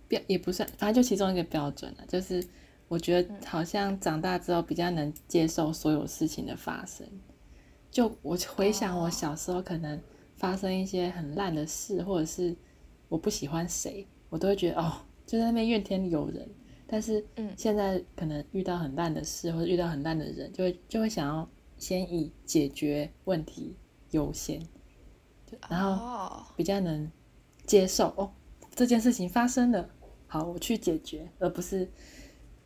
[0.09, 2.43] 标、也不算，反正就其中一个标准了，就是
[2.89, 7.07] 我觉得好像长大之后比较能接受所有事情的发生。
[7.91, 10.01] 就我回想我小时候可能
[10.37, 12.57] 发生一些很烂的事，或者是
[13.09, 14.93] 我不喜欢谁，我都会觉得哦，
[15.27, 16.49] 就在那边怨天尤人。
[16.87, 23.77] 但是嗯现在可能遇到很烂的事，或者遇到很烂的人，就会就会想要先以解决问题
[24.11, 24.61] 优先。
[25.69, 27.11] 然后哦，比较能
[27.67, 28.31] 接受哦，
[28.75, 29.89] 这件事情发生了，
[30.29, 31.91] 好，我去解决，而不是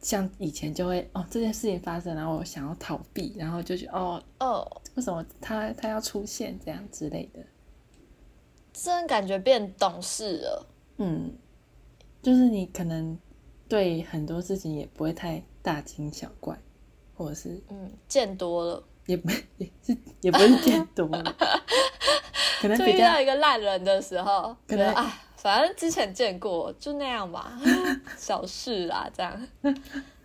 [0.00, 7.40] 像以前就会哦，这件事情发生，然后我想要逃避，然后就觉得哦，哦，为什么他他要出现这样之类的，
[8.72, 10.66] 真的感觉变懂事了。
[10.98, 11.32] 嗯，
[12.20, 13.16] 就是你可能
[13.68, 16.58] 对很多事情也不会太大惊小怪，
[17.14, 21.36] 或者是嗯，见多了，也不也是也不是见多了，
[22.60, 27.58] 可能就比较遇到一个烂人的时候，可能觉得哎，反正之前见过，就那样吧，
[28.16, 29.48] 小事啦，这样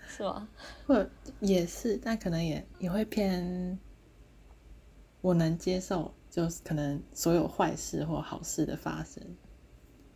[0.08, 0.48] 是吗？
[0.86, 1.04] 或
[1.40, 3.80] 也是，但可能也也会偏
[5.22, 9.24] 我能接受，就是可能所有坏事或好事的发生。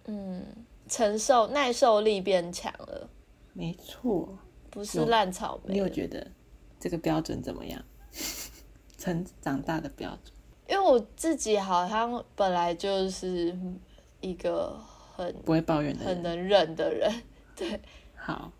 [0.06, 0.45] 嗯，
[0.88, 3.10] 承受耐受力变强了，
[3.54, 4.38] 没错，
[4.70, 5.89] 不是烂草莓你有了。
[5.89, 6.28] 觉得
[6.80, 7.84] 这个标准怎么样？
[8.99, 10.32] 成长大的标准，
[10.70, 13.58] 因为我自己好像本来就是
[14.20, 14.80] 一个
[15.24, 16.15] 很不会抱怨的人。
[16.15, 17.24] 很能忍的人，
[17.55, 17.80] 对，
[18.15, 18.51] 好，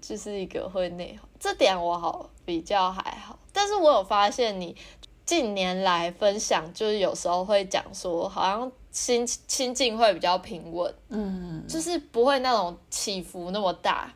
[0.00, 3.38] 就是一个会内耗，这点我好比较还好。
[3.52, 4.76] 但是我有发现你
[5.24, 14.14] 近年来分享，就是有时候会讲说，好像心心境会比较平稳，嗯就是不会那种起伏那么大，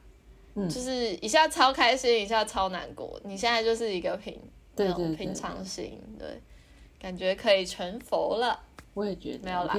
[0.54, 3.20] 嗯，就是一下超开心，一下超难过。
[3.24, 4.38] 你现在就是一个平
[4.76, 6.40] 那种对平常心，对，
[6.98, 8.58] 感觉可以成佛了，
[8.94, 9.76] 我也觉得没有啦。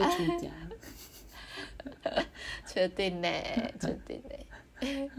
[2.67, 3.27] 确定呢？
[3.79, 4.21] 确定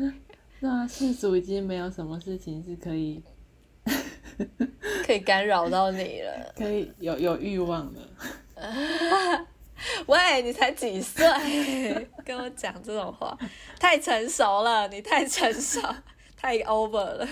[0.00, 0.14] 呢？
[0.60, 3.22] 那世俗已经没有什么事情是可以
[5.04, 6.52] 可以干扰到你了。
[6.56, 9.46] 可以有有欲望了。
[10.06, 11.26] 喂，你才几岁，
[12.24, 13.36] 跟我讲这种话，
[13.80, 15.80] 太成熟了，你太成熟，
[16.36, 17.28] 太 over 了。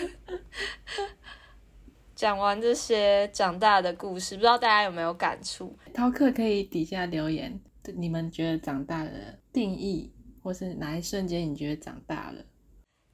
[2.17, 5.75] 讲完这些长大的故事，不知道大家有没有感触？
[5.95, 7.61] 饕客可以底下留言，
[7.97, 9.11] 你们觉得长大的
[9.53, 10.11] 定义，
[10.43, 12.43] 或是哪一瞬间你觉得长大了？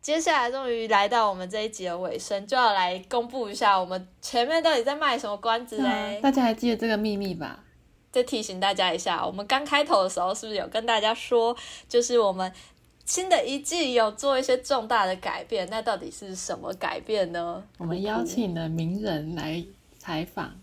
[0.00, 6.20] 接下来终于来到我们这一集的尾声，就要来公布一下我们前面到底在卖什么关子嘞？
[6.22, 7.64] 大家还记得这个秘密吧？
[8.12, 11.56] 再提醒大家一下，我们刚开头的时候是不是有跟大家说，
[11.88, 12.50] 就是我们
[13.04, 15.66] 新的一季有做一些重大的改变？
[15.70, 17.62] 那到底是什么改变呢？
[17.78, 19.64] 我们邀请了名人来
[19.98, 20.54] 采访，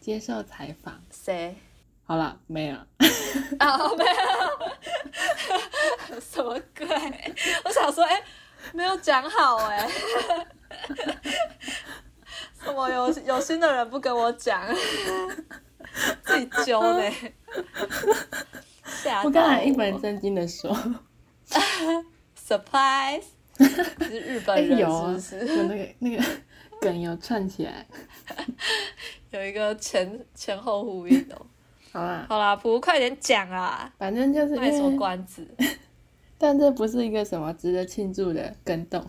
[0.00, 1.00] 接受采访。
[1.12, 1.54] 谁？
[2.08, 2.86] 好了，没了。
[3.58, 4.10] 啊， 没有。
[6.18, 6.86] 什么鬼？
[7.64, 8.22] 我想说，哎。
[8.74, 9.88] 没有讲好哎，
[12.62, 14.62] 什么有有心的人不跟我讲，
[16.22, 17.10] 自己揪的。
[19.24, 20.76] 我刚才一本正经的说，
[22.36, 23.22] surprise，
[23.58, 24.76] 是日本人
[25.18, 25.56] 是不是？
[25.56, 26.22] 有那个那个
[26.80, 27.86] 梗有串起来，
[29.30, 31.46] 有一个前前后呼应哦。
[31.92, 33.92] 好啦，好啦，不快点讲啊！
[33.98, 35.46] 反正就是卖什么关子。
[36.36, 39.04] 但这不是一个什么值得庆祝的跟动，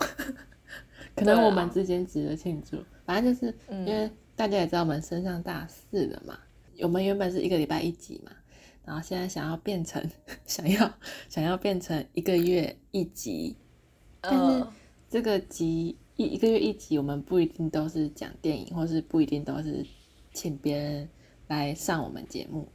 [1.16, 2.84] 可能我们之间值得庆祝。
[3.06, 6.40] 反正就是因为大家也知道我们升上大四了嘛，
[6.82, 8.32] 我们原本是一个礼拜一集嘛，
[8.86, 10.04] 然后现在想要变成
[10.46, 10.92] 想要
[11.28, 13.56] 想要变成一个月一集，
[14.22, 14.66] 但是
[15.10, 19.86] 这个集一一个月一集，我们不一定都是讲电影，或是不一定都是
[20.34, 21.10] 请别人
[21.50, 22.68] 来上我们节目，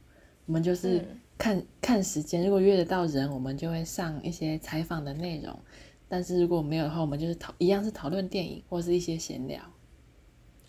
[0.45, 1.03] 我们就是。
[1.37, 5.53] 看看时间，如果约得到人，我们就会上一些采访的内容；
[6.07, 9.61] 但是如果没有的话，我们就是讨一样是讨论电影或是一些闲聊。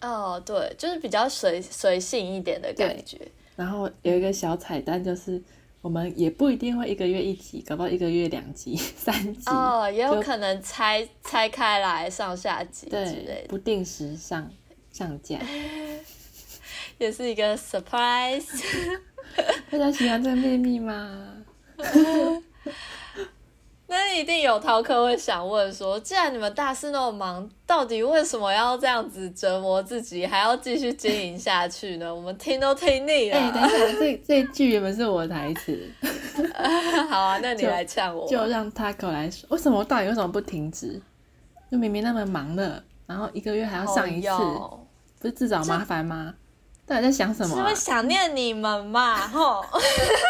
[0.01, 3.17] 哦，对，就是比较随随性一点的感觉。
[3.55, 5.41] 然后有一个小彩蛋，就是
[5.81, 9.43] 我们也不一定会一个月一集，搞不好一个月两集、 三集。
[9.47, 14.51] 哦，也有可能拆拆开来上下集之类，不定时上
[14.91, 15.39] 上架，
[16.99, 18.47] 也是一个 surprise。
[19.71, 21.33] 大家喜欢这个秘密吗？
[23.89, 32.13] 那一定有逃课会想问说，既然你们大四那么忙，到底为什么要这样子折磨自己，还要继续经营下去呢？
[32.13, 33.39] 我们听都听腻了。
[33.39, 35.89] 哎，等一下， 这这句原本是我的台词。
[37.09, 38.27] 好啊，那你来呛我。
[38.29, 41.01] 就让 Taco 来说，为什么到底为什么不停止？
[41.71, 44.29] 就明明那么忙了，然后一个月还要上一次，
[45.21, 46.35] 不是自找麻烦吗？
[46.87, 47.57] 到底在想什么？
[47.57, 49.17] 是不是想念你们嘛？
[49.27, 49.65] 吼，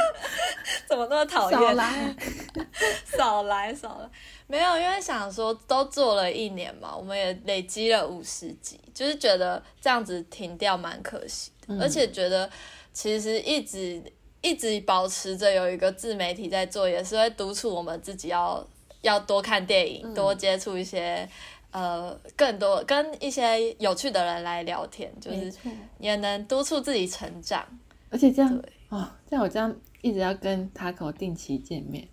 [0.88, 1.60] 怎么那么讨厌？
[1.60, 2.16] 少来，
[3.16, 4.08] 少来，少来。
[4.46, 12.48] 没有，因为想说都做了一年嘛，我们也累积了五十集，就是觉得这样子停掉蛮可惜的，而且觉得
[12.92, 14.02] 其实一直
[14.40, 18.64] 一直保持着有一个自媒体在做，也是会督促我们自己要
[19.02, 21.28] 要多看电影，多接触一些。
[21.76, 25.52] 呃，更多跟一些有趣的人来聊天，就是
[25.98, 27.62] 也能督促自己成长。
[28.08, 32.08] 而且这样哦，像我这样一直要跟他口定期见面，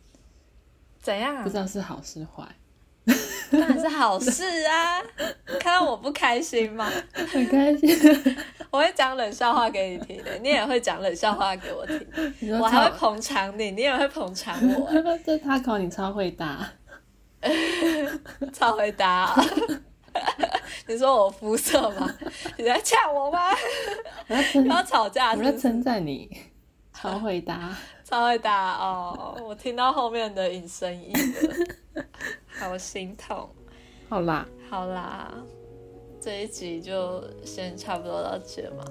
[1.01, 1.41] 怎样？
[1.43, 2.43] 不知道是好是坏？
[3.51, 4.99] 当然是好事啊！
[5.61, 6.91] 看到我不开心吗？
[7.13, 7.89] 很开心。
[8.69, 12.59] 我会讲冷笑话给你听的，你也会讲冷笑话给我听。
[12.59, 14.89] 我还会捧场你，你也会捧场我。
[15.25, 16.69] 这他口你超会搭。
[18.53, 19.35] 超回答，
[20.87, 22.09] 你说我肤色吗？
[22.57, 23.39] 你在呛我吗？
[24.69, 25.31] 要吵架？
[25.33, 26.29] 我在称赞你，
[26.93, 29.37] 超回答，超回答哦！
[29.45, 31.11] 我听到后面的隐身音
[31.93, 32.03] 了，
[32.59, 33.49] 好心痛。
[34.07, 35.33] 好啦，好啦，
[36.21, 38.85] 这一集就先差不多到这嘛。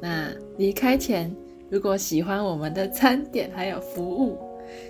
[0.00, 1.34] 那离开前，
[1.70, 4.47] 如果喜欢我们的餐点还有服务。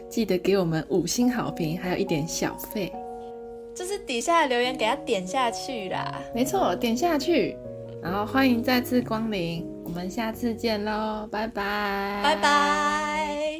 [0.09, 2.93] 记得给我们五星好评，还有一点小费，
[3.75, 6.21] 就是底下的留言给他点下去啦。
[6.35, 7.57] 没错，点下去，
[8.03, 13.59] 然后欢迎再次光临，我们下次见喽，拜拜，拜拜。